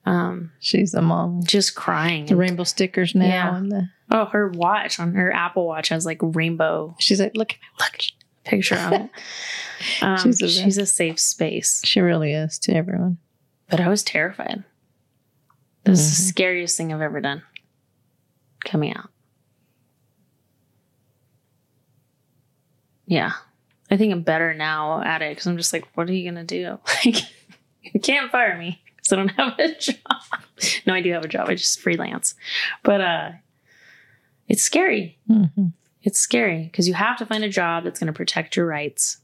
[0.04, 1.42] Um, She's the mom.
[1.44, 2.26] just crying.
[2.26, 3.24] The rainbow stickers now.
[3.26, 3.56] Yeah.
[3.56, 7.54] And the, oh, her watch on her Apple Watch has like rainbow she's like, look,
[7.78, 7.98] look
[8.44, 9.10] picture on it.
[10.00, 11.82] Um, She's she's, a safe space.
[11.84, 13.18] she really is to everyone.
[13.68, 14.62] But I was terrified.
[15.82, 16.28] This is the Mhm.
[16.28, 17.42] scariest thing I've ever done.
[18.64, 19.08] Coming out.
[23.06, 23.32] Yeah.
[23.90, 26.46] I think I'm better now at it because I'm just like, what are you going
[26.46, 26.78] to do?
[27.04, 27.16] Like,
[27.82, 29.96] you can't fire me because I don't have a job.
[30.86, 31.48] no, I do have a job.
[31.48, 32.34] I just freelance.
[32.82, 33.30] But uh
[34.48, 35.18] it's scary.
[35.30, 35.68] Mm-hmm.
[36.02, 39.18] It's scary because you have to find a job that's going to protect your rights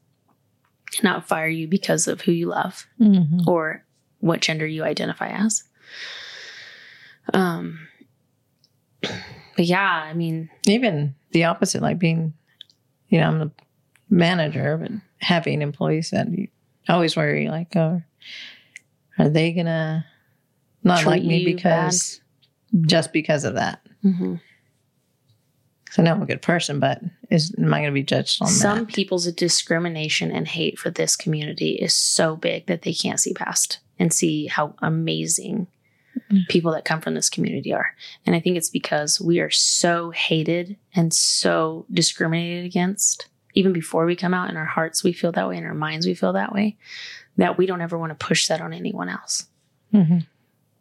[0.96, 3.48] and not fire you because of who you love Mm-hmm.
[3.48, 3.84] or
[4.20, 5.64] what gender you identify as.
[7.34, 7.80] Um,
[9.02, 12.32] but yeah, I mean, Even the opposite, like being,
[13.08, 13.50] you know, I'm the
[14.08, 14.90] manager, but
[15.20, 16.48] having employees that you
[16.88, 18.02] always worry, like, oh,
[19.18, 20.06] are they gonna
[20.84, 22.20] not Treat like me because
[22.82, 23.80] just because of that?
[24.04, 24.40] mhm.
[25.90, 27.00] So I know I'm a good person, but
[27.30, 28.88] is am I going to be judged on some that?
[28.88, 33.78] people's discrimination and hate for this community is so big that they can't see past
[33.98, 35.66] and see how amazing
[36.30, 36.46] Mhm.
[36.48, 37.94] people that come from this community are.
[38.26, 43.28] And I think it's because we are so hated and so discriminated against.
[43.54, 46.06] Even before we come out in our hearts, we feel that way, in our minds,
[46.06, 46.76] we feel that way,
[47.38, 49.46] that we don't ever want to push that on anyone else.
[49.94, 50.26] Mhm.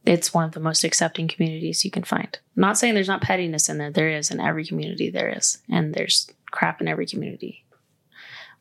[0.05, 2.39] it's one of the most accepting communities you can find.
[2.55, 3.91] not saying there's not pettiness in there.
[3.91, 5.09] There is in every community.
[5.09, 7.65] There is, and there's crap in every community.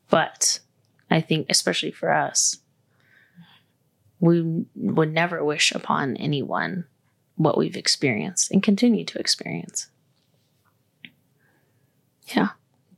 [0.09, 0.59] But
[1.09, 2.57] I think, especially for us,
[4.19, 6.85] we would never wish upon anyone
[7.35, 9.89] what we've experienced and continue to experience.
[12.35, 12.49] Yeah.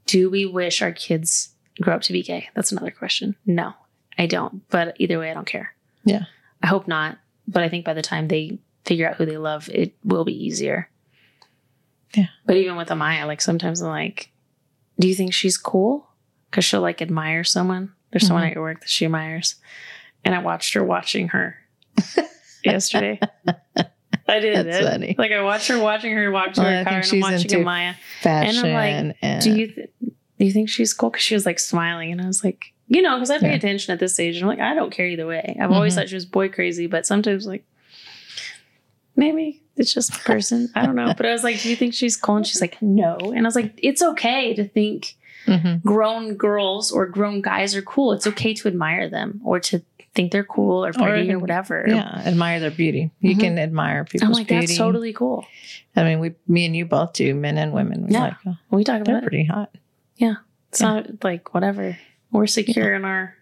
[0.08, 1.50] Do we wish our kids
[1.82, 2.50] grow up to be gay?
[2.56, 3.36] That's another question.
[3.46, 3.74] No,
[4.20, 4.68] I don't.
[4.70, 5.74] But either way, I don't care.
[6.04, 6.26] Yeah.
[6.62, 7.18] I hope not.
[7.48, 10.46] But I think by the time they figure out who they love, it will be
[10.46, 10.90] easier.
[12.16, 12.28] Yeah.
[12.46, 14.30] But even with Amaya, like sometimes I'm like,
[15.00, 16.08] do you think she's cool?
[16.52, 17.94] Because she'll like admire someone.
[18.12, 18.48] There's someone Mhm.
[18.50, 19.56] at your work that she admires.
[20.26, 21.56] And I watched her watching her
[22.64, 23.20] yesterday.
[24.28, 24.66] I did.
[24.68, 24.84] That's it.
[24.90, 25.16] funny.
[25.18, 27.58] Like I watched her watching her walk to Well, I car and I'm watching into
[27.58, 27.96] Amaya.
[28.22, 31.10] Fashion and I'm like, and Do you th- do you think she's cool?
[31.10, 33.56] Because she was like smiling, and I was like, you know, because I pay Yeah.
[33.56, 35.56] attention at this age, and I'm like, I don't care either way.
[35.62, 35.98] I've always Mhm.
[35.98, 37.64] thought she was boy crazy, but sometimes like
[39.16, 40.70] maybe it's just a person.
[40.76, 41.14] I don't know.
[41.16, 42.38] But I was like, do you think she's cool?
[42.38, 43.18] And she's like, no.
[43.18, 45.82] And I was like, it's okay to think Mhm.
[45.84, 48.12] grown girls or grown guys are cool.
[48.14, 49.82] It's okay to admire them or to
[50.16, 51.86] think they're cool or pretty or, even- whatever.
[51.88, 53.12] yeah, admire their beauty.
[53.22, 53.40] You Mhm.
[53.40, 54.66] can admire I'm people's like, beauty.
[54.68, 55.46] that's totally cool.
[55.96, 58.04] I mean, we, me and you both do, men and women.
[58.04, 58.20] We're Yeah.
[58.24, 59.24] like, oh, We talk about they're it.
[59.24, 59.70] pretty hot.
[60.18, 60.36] Yeah,
[60.70, 61.98] it's not like whatever.
[62.32, 63.36] We're secure in our,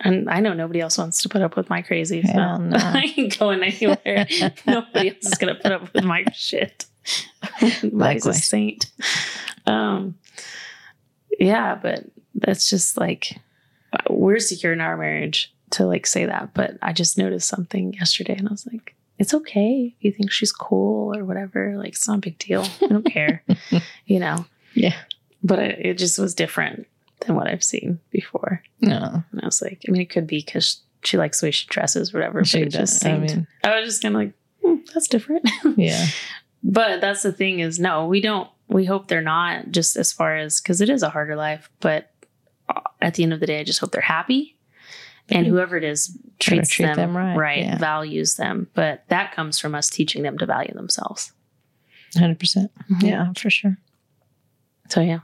[0.00, 2.22] and I know nobody else wants to put up with my crazy.
[2.22, 2.76] So Hell no.
[2.80, 4.26] I ain't going anywhere.
[4.66, 6.86] nobody else is gonna put up with my shit.
[7.92, 8.90] Mike's a saint.
[9.66, 10.16] Um,
[11.38, 13.38] yeah, but that's just like
[14.10, 16.54] we're secure in our marriage to like say that.
[16.54, 20.30] But I just noticed something yesterday, and I was like, it's okay if you think
[20.32, 21.76] she's cool or whatever.
[21.76, 22.66] Like it's not a big deal.
[22.82, 23.42] I don't care.
[24.06, 24.94] you know Yeah.
[25.42, 26.86] but it, it just was different
[27.20, 28.62] than what I've seen before.
[28.80, 31.50] No, And I was like, I mean, it could be because she likes the way
[31.50, 32.44] she dresses, whatever.
[32.44, 33.04] she but it just does.
[33.04, 35.48] I seemed, mean, I was just kind of like, hmm, that's different.
[35.76, 36.06] yeah.
[36.62, 38.50] but that's the thing is, no, we don't.
[38.68, 41.70] We hope they're not just as far as because it is a harder life.
[41.80, 42.10] But
[42.68, 44.56] uh, at the end of the day, I just hope they're happy,
[45.28, 47.78] and whoever it is treats treat them, them right, yeah.
[47.78, 48.68] values them.
[48.74, 51.32] But that comes from us teaching them to value themselves.
[52.16, 52.38] 100%.
[52.38, 53.78] percent Yeah, for sure.
[54.88, 55.20] So yeah.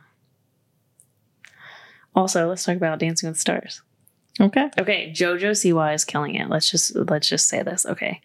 [2.15, 3.83] Also, let's talk about Dancing with the Stars.
[4.41, 4.71] Okay.
[4.79, 6.49] Okay, Jojo Siwa is killing it.
[6.49, 7.85] Let's just let's just say this.
[7.85, 8.21] Okay.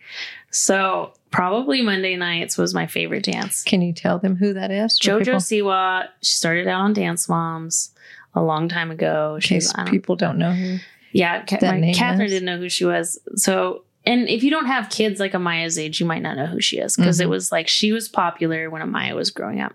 [0.51, 3.63] So probably Monday nights was my favorite dance.
[3.63, 4.97] Can you tell them who that is?
[4.99, 5.33] Jojo people?
[5.39, 7.91] Siwa, she started out on Dance Moms
[8.33, 9.35] a long time ago.
[9.35, 10.77] in She's case don't- people don't know who.
[11.11, 12.31] yeah, that my, Catherine is.
[12.31, 13.19] didn't know who she was.
[13.35, 16.61] So and if you don't have kids like Amaya's age, you might not know who
[16.61, 17.31] she is because it Mhm.
[17.31, 19.73] was like she was popular when Amaya was growing up.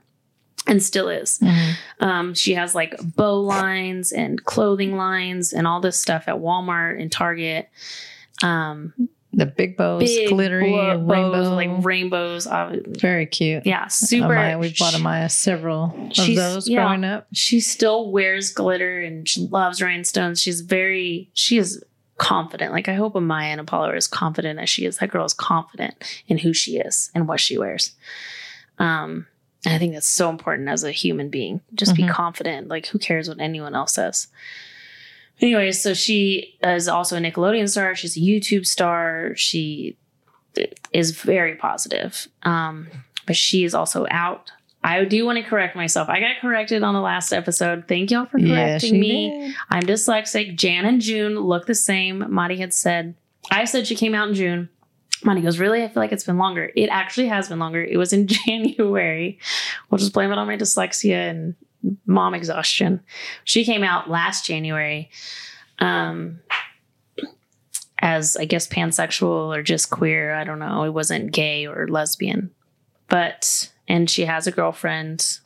[0.67, 1.39] And still is.
[1.41, 1.73] Mhm.
[2.01, 7.01] Um, she has like bow lines and clothing lines and all this stuff at Walmart
[7.01, 7.69] and Target.
[8.43, 8.93] Um,
[9.35, 11.33] The big bows, big glittery, blo- rainbow.
[11.33, 12.47] bows, like rainbows.
[12.47, 13.65] Uh, very cute.
[13.67, 14.29] yeah, super.
[14.35, 15.85] Amaya, we've bought Amaya several
[16.19, 16.85] of those yeah.
[16.85, 17.27] growing up.
[17.33, 20.41] she still wears glitter and she loves rhinestones.
[20.41, 21.83] She's very, she is
[22.19, 22.73] confident.
[22.73, 24.99] Like I hope Amaya and Apollo are as confident as she is.
[24.99, 25.95] That girl is confident
[26.29, 27.93] in who she is and what she wears.
[28.79, 29.27] Um,
[29.65, 31.61] I think that's so important as a human being.
[31.75, 32.11] Just be Mhm.
[32.11, 32.69] confident.
[32.69, 34.27] Like who cares what anyone else says?
[35.41, 37.95] Anyways, so she is also a Nickelodeon star.
[37.95, 39.33] She's a YouTube star.
[39.37, 39.97] She
[40.93, 42.29] is very positive.
[42.43, 42.89] Um,
[43.27, 44.51] but she is also out.
[44.85, 46.09] I do want to correct myself.
[46.09, 47.85] I got corrected on the last episode.
[47.87, 49.31] Thank y'all for correcting she me.
[49.47, 49.55] did.
[49.71, 50.57] I'm dyslexic.
[50.57, 52.25] Jan and June look the same.
[52.33, 53.15] Monty had said,
[53.51, 54.69] I said she came out in June.
[55.25, 55.83] Monty goes, Really?
[55.83, 56.71] I feel like it's been longer.
[56.75, 57.83] It actually has been longer.
[57.83, 59.39] It was in January.
[59.91, 61.55] We'll just blame it on my dyslexia and
[62.07, 63.01] mom exhaustion.
[63.45, 65.11] She came out last January
[65.79, 66.41] um,
[67.99, 70.35] as, I guess, pansexual or just queer.
[70.35, 70.85] I don't know.
[70.85, 72.51] It wasn't gay or lesbian.
[73.09, 75.41] But, and she has a girlfriend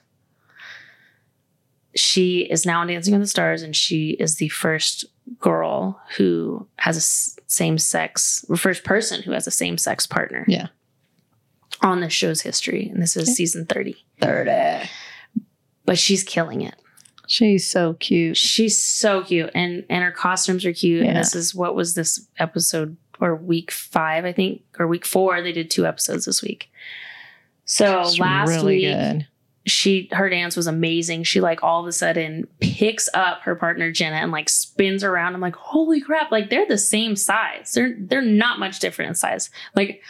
[1.96, 5.04] she is now on Dancing with the Stars, and she is the first
[5.38, 10.44] girl who has a same sex, first person who has a same sex partner.
[10.48, 10.68] Yeah.
[11.82, 13.96] On the show's history, and this is season thirty.
[14.20, 14.88] 30.
[15.84, 16.74] But she's killing it.
[17.28, 18.36] She's so cute.
[18.36, 21.04] She's so cute, and and her costumes are cute.
[21.04, 25.42] And this is what was this episode or week five, I think, or week four.
[25.42, 26.70] They did two episodes this week.
[27.64, 29.26] So last really week, good.
[29.66, 31.24] She her dance was amazing.
[31.24, 35.34] She like all of a sudden picks up her partner Jenna and like spins around.
[35.34, 36.30] I'm like, holy crap!
[36.30, 37.72] Like they're the same size.
[37.72, 39.50] They're they're not much different in size.
[39.74, 40.02] Like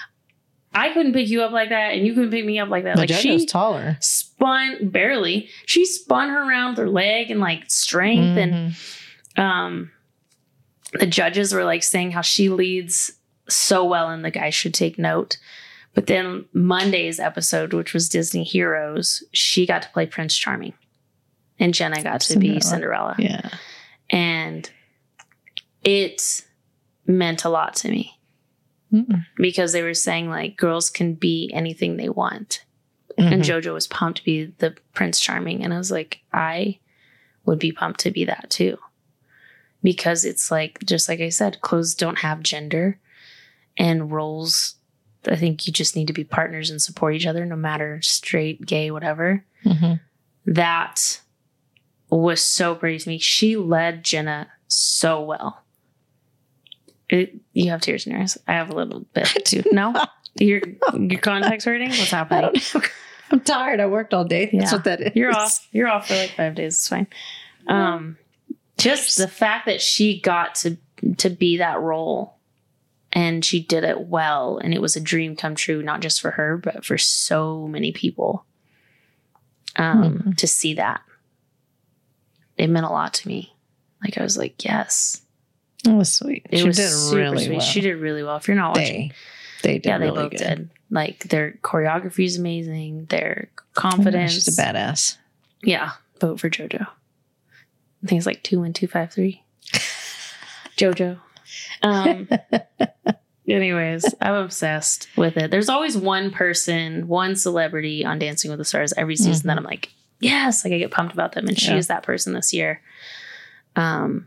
[0.74, 2.98] I couldn't pick you up like that, and you couldn't pick me up like that.
[2.98, 3.96] Like Jenna's she taller.
[4.00, 5.48] spun barely.
[5.64, 9.40] She spun her around with her leg and like strength and Mhm.
[9.40, 9.90] um
[10.92, 13.10] the judges were like saying how she leads
[13.48, 15.38] so well and the guys should take note
[15.96, 20.74] but then monday's episode which was disney heroes she got to play prince charming.
[21.58, 23.16] And jenna got to be cinderella.
[23.18, 23.48] Yeah.
[24.10, 24.70] and
[25.82, 26.44] it
[27.06, 28.12] meant a lot to me.
[28.92, 29.24] Mm-mm.
[29.36, 32.64] because they were saying like girls can be anything they want.
[33.18, 33.32] Mhm.
[33.32, 35.64] and jojo was pumped to be the prince charming.
[35.64, 36.78] And i was like i
[37.46, 38.76] would be pumped to be that too.
[39.82, 42.98] Because it's like just like i said clothes don't have gender.
[43.78, 44.76] And roles
[45.28, 48.64] i think you just need to be partners and support each other no matter straight
[48.64, 50.00] gay whatever Mhm.
[50.46, 51.20] that
[52.10, 55.62] was so pretty to me she led jenna so well
[57.08, 59.94] it, you have tears in your eyes i have a little bit too no
[60.38, 60.60] your
[60.94, 62.60] your contacts hurting what's happening.
[63.30, 63.80] I'm tired.
[63.80, 64.50] I worked all day.
[64.52, 64.72] That's Yeah.
[64.72, 65.12] what that is.
[65.16, 65.66] you're off.
[65.72, 66.76] You're off for like five days.
[66.76, 67.06] It's fine.
[67.66, 68.18] Um,
[68.78, 70.76] just the fact that she got to
[71.16, 72.35] to be that role,
[73.16, 76.32] and she did it well, and it was a dream come true, not just for
[76.32, 78.44] her, but for so many people.
[79.76, 80.36] Um, Mhm.
[80.36, 81.00] to see that,
[82.56, 83.54] it meant a lot to me.
[84.02, 85.22] Like I was like, yes,
[85.84, 86.46] It was sweet.
[86.50, 87.56] it she was did really sweet.
[87.56, 87.60] well.
[87.66, 88.36] She did really well.
[88.36, 89.12] If you're not watching,
[89.62, 90.38] They, they did yeah, they really both good.
[90.38, 90.70] did.
[90.90, 93.06] Like their choreography is amazing.
[93.06, 95.16] Their confidence, She's a badass.
[95.62, 96.82] Yeah, vote for JoJo.
[96.82, 99.42] I think it's like two one two five three.
[100.76, 101.18] JoJo.
[101.82, 102.28] Um.
[103.48, 105.50] anyways, I'm obsessed with it.
[105.50, 109.64] There's always one person, one celebrity on Dancing with the Stars every season that I'm
[109.64, 109.90] like,
[110.20, 111.76] yes, like I get pumped about them, and she Yeah.
[111.78, 112.80] is that person this year.
[113.76, 114.26] Um.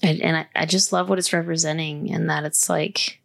[0.00, 3.20] And, and I, I just love what it's representing, and that it's like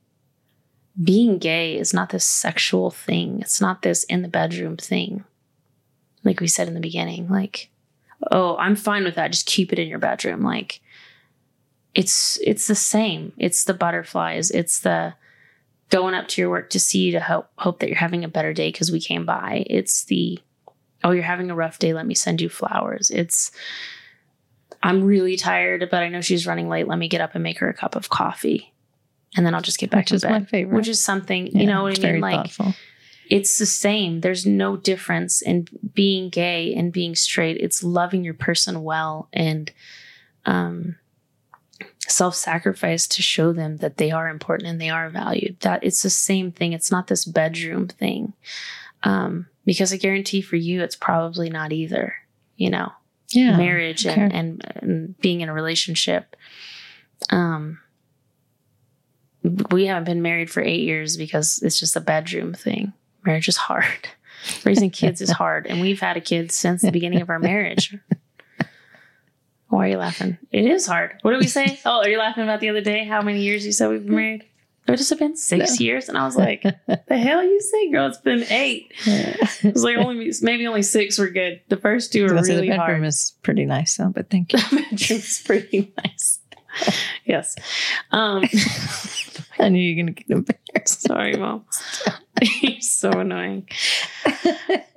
[1.02, 3.40] being gay is not this sexual thing.
[3.42, 5.24] It's not this in the bedroom thing
[6.26, 7.70] like we said in the beginning like
[8.32, 10.80] oh i'm fine with that just keep it in your bedroom like
[11.96, 15.14] it's it's the same it's the butterflies it's the
[15.90, 18.54] going up to your work to see to hope hope that you're having a better
[18.54, 20.40] day because we came by it's the
[21.04, 23.52] oh you're having a rough day let me send you flowers it's
[24.82, 27.60] i'm really tired but i know she's running late let me get up and make
[27.60, 28.74] her a cup of coffee
[29.38, 30.76] and then i'll just get back Which to is bed my favorite.
[30.76, 32.74] which is something Yeah, you know what i mean like thoughtful.
[33.30, 34.22] it's the same.
[34.22, 37.58] There's no difference in being gay and being straight.
[37.58, 39.72] It's loving your person well and
[40.46, 40.98] um,
[42.10, 45.58] self-sacrifice to show them that they are important and they are valued.
[45.62, 46.74] That it's the same thing.
[46.74, 48.34] It's not this bedroom thing.
[49.04, 52.16] Um, because I guarantee for you, it's probably not either.
[52.58, 52.92] You know,
[53.32, 53.58] Yeah.
[53.58, 54.20] marriage okay.
[54.22, 56.36] and, and and being in a relationship.
[57.30, 57.80] Um,
[59.72, 62.94] we haven't been married for eight years because it's just a bedroom thing.
[63.26, 63.86] Marriage is hard.
[64.66, 67.98] Raising kids is hard, and we've had a kid since the beginning of our marriage.
[69.74, 70.38] Why are you laughing?
[70.52, 71.16] It is hard.
[71.24, 71.80] What did we say?
[71.86, 73.06] Oh, are you laughing about the other day?
[73.06, 74.44] How many years you said we've been married?
[74.86, 75.84] It would have been six No.
[75.84, 78.06] years, and I was like, "The hell you say, girl?
[78.08, 78.94] It's been eight.
[79.08, 81.62] It was like only maybe only six were good.
[81.70, 83.04] The first two were really the bedroom hard.
[83.06, 84.60] is pretty nice though, but thank you.
[84.60, 86.40] The bedroom's pretty nice.
[87.26, 87.56] yes.
[88.12, 88.44] Um,
[89.58, 91.02] I knew you were gonna get embarrassed.
[91.02, 91.66] sorry, mom.
[92.62, 93.68] You're so annoying.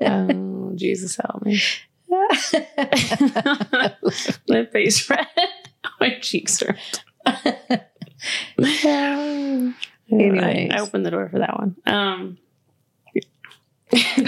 [0.00, 1.60] Oh, Jesus help me.
[4.48, 5.26] My face red.
[6.00, 6.76] My cheeks are.
[10.10, 10.10] Anyways.
[10.10, 11.76] I, I opened the door for that one.
[11.86, 12.38] Um,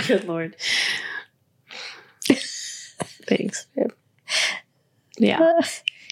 [0.06, 0.56] good lord.
[3.28, 3.90] Thanks, babe.
[5.18, 5.60] Yeah,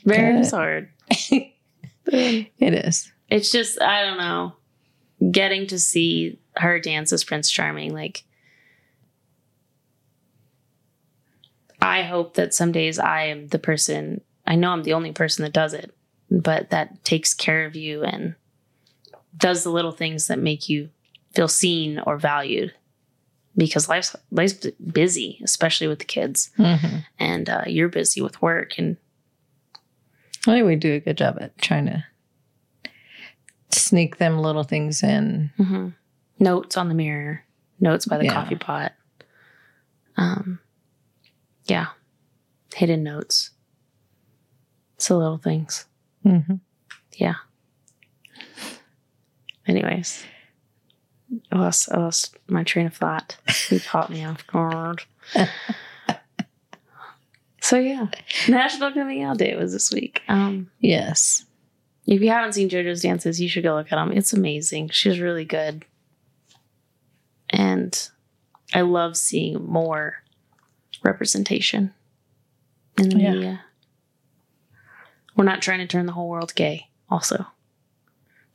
[0.04, 0.90] marriage is hard.
[2.10, 3.10] it is.
[3.28, 4.52] It's just I don't know.
[5.30, 8.24] Getting to see her dance as Prince Charming, like
[11.80, 14.20] I hope that some days I am the person.
[14.46, 15.94] I know I'm the only person that does it,
[16.30, 18.34] but that takes care of you and
[19.36, 20.90] does the little things that make you
[21.34, 22.72] feel seen or valued.
[23.56, 27.04] Because life's life's busy, especially with the kids, Mhm.
[27.18, 28.96] and uh, you're busy with work and
[30.46, 32.04] I think we do a good job at trying to
[33.70, 35.50] sneak them little things in.
[35.58, 35.94] Mhm.
[36.38, 37.42] Notes on the mirror,
[37.80, 38.34] notes by the Yeah.
[38.34, 38.92] coffee pot.
[40.16, 40.60] Um,
[41.66, 41.88] yeah,
[42.74, 43.50] hidden notes.
[44.96, 45.86] It's the little things.
[46.24, 46.54] Mm-hmm.
[47.16, 47.34] Yeah.
[49.66, 50.24] Anyways,
[51.52, 53.36] I lost, I lost my train of thought.
[53.70, 55.02] You caught me off guard.
[57.60, 58.06] so yeah,
[58.48, 60.22] National Coming Out Day was this week.
[60.28, 61.44] Um, Yes.
[62.06, 64.12] if you haven't seen JoJo's dances, you should go look at them.
[64.12, 64.90] It's amazing.
[64.90, 65.84] She's really good.
[67.50, 68.08] And
[68.72, 70.22] I love seeing more
[71.02, 71.92] representation
[72.98, 73.32] in the Yeah.
[73.32, 73.60] media.
[75.36, 77.46] We're not trying to turn the whole world gay, also.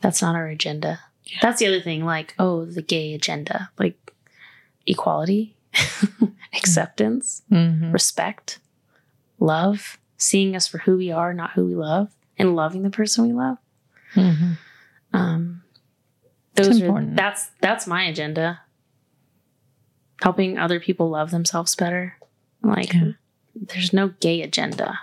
[0.01, 0.99] That's not our agenda.
[1.25, 1.37] Yeah.
[1.41, 3.69] That's the other thing, like, oh, the gay agenda.
[3.77, 3.97] Like
[4.87, 5.55] equality,
[6.53, 8.59] acceptance, hmm respect,
[9.39, 13.27] love, seeing us for who we are, not who we love, and loving the person
[13.27, 13.57] we love.
[14.13, 14.53] hmm
[15.13, 15.63] Um,
[16.55, 18.61] those are that's that's my agenda.
[20.23, 22.15] Helping other people love themselves better.
[22.63, 23.11] Like, Yeah.
[23.55, 24.99] there's no gay agenda.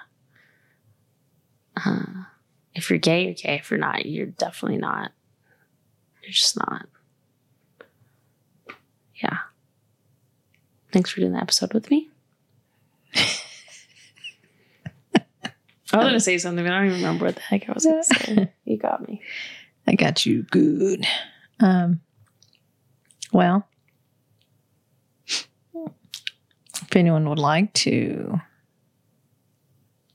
[1.76, 2.24] Uh,
[2.74, 3.56] if you're gay, you're gay.
[3.56, 5.12] If you're not, you're definitely not.
[6.22, 6.86] You're just not.
[9.22, 9.38] Yeah.
[10.92, 12.08] Thanks for doing the episode with me.
[15.90, 17.84] I was gonna say something, but I don't even remember what the heck I was
[17.86, 18.52] gonna say.
[18.64, 19.22] You got me.
[19.86, 21.06] I got you good.
[21.60, 22.00] Um,
[23.32, 23.66] well,
[26.88, 28.40] if anyone would like to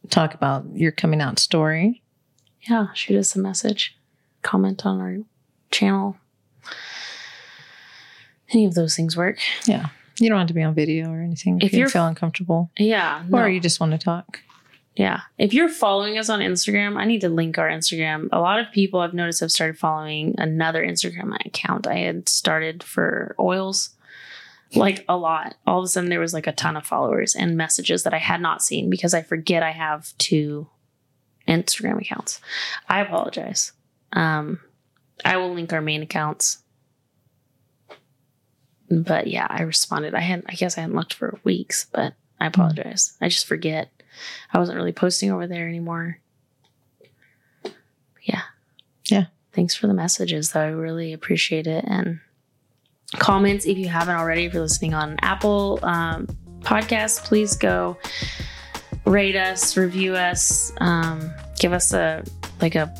[0.09, 2.01] talk about your coming out story,
[2.69, 3.95] yeah, shoot us a message,
[4.41, 5.17] comment on our
[5.71, 6.17] channel.
[8.51, 9.37] Any of those things work.
[9.65, 9.87] yeah,
[10.19, 13.21] you don't have to be on video or anything if, If you feel uncomfortable Yeah.
[13.31, 13.45] or no.
[13.45, 14.39] you just want to talk.
[14.95, 15.21] yeah.
[15.39, 18.29] If you're following us on Instagram, I need to link our Instagram.
[18.31, 22.83] A lot of people I've noticed have started following another Instagram account I had started
[22.83, 23.89] for oils.
[24.75, 25.55] Like a lot.
[25.67, 28.17] All of a sudden, there was like a ton of followers and messages that I
[28.17, 30.67] had not seen because I forget I have two
[31.47, 32.39] Instagram accounts.
[32.87, 33.73] I apologize.
[34.13, 34.59] Um,
[35.23, 36.59] I will link our main accounts.
[38.89, 40.13] But yeah, I responded.
[40.13, 40.45] I hadn't.
[40.49, 43.15] I guess I hadn't looked for weeks, but I apologize.
[43.21, 43.89] I just forget.
[44.53, 46.19] I wasn't really posting over there anymore.
[48.21, 48.41] Yeah.
[49.05, 49.25] Yeah.
[49.53, 50.61] Thanks for the messages, though.
[50.61, 51.85] I really appreciate it.
[51.87, 52.19] And
[53.19, 56.27] comments, if you haven't already, if you're listening on Apple um,
[56.61, 57.97] Podcasts, please go
[59.05, 62.23] rate us, review us, um, give us a
[62.61, 62.93] like a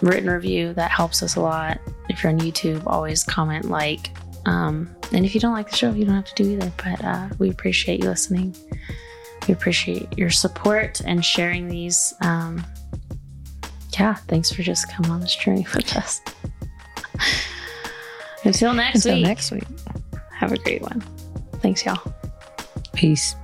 [0.00, 0.72] written review.
[0.74, 1.80] That helps us a lot.
[2.08, 4.10] If you're on YouTube, always comment, like.
[4.46, 6.72] Um, and if you don't like the show, you don't have to do either.
[6.76, 8.54] But uh, we appreciate you listening.
[9.46, 12.14] We appreciate your support and sharing these.
[12.20, 12.64] Um,
[13.98, 16.20] yeah, thanks for just coming on this journey with us.
[18.48, 19.64] Until next Until week, next week,
[20.32, 21.02] have a great one.
[21.60, 22.00] Thanks, y'all.
[22.94, 23.36] peace.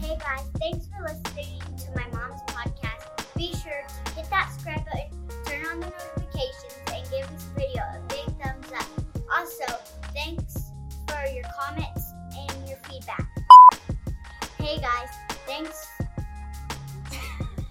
[0.00, 3.06] Hey guys, thanks for listening to my mom's podcast.
[3.36, 5.12] Be sure to hit that subscribe button,
[5.46, 8.88] turn on the notifications, and give this video a big thumbs up.
[9.38, 9.78] Also,
[10.12, 10.72] thanks
[11.06, 13.28] for your comments and your feedback.
[14.58, 15.08] Hey guys,
[15.46, 15.86] thanks.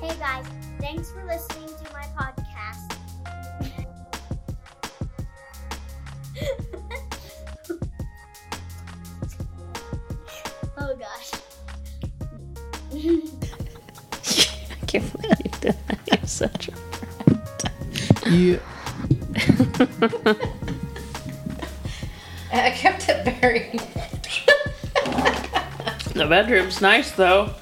[0.00, 0.46] hey guys,
[0.80, 1.63] thanks for listening
[16.34, 16.72] such a
[18.28, 18.58] Yeah.
[22.52, 23.80] I kept it buried.
[26.14, 27.54] The bedroom's nice though.